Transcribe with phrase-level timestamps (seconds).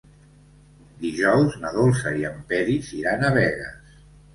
[1.03, 3.99] Dijous na Dolça i en Peris iran a Begues.